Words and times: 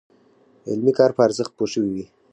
علمي 0.69 0.91
کار 0.99 1.11
په 1.17 1.21
ارزښت 1.27 1.51
پوه 1.57 1.67
شوي 1.73 1.91
وي. 1.95 2.05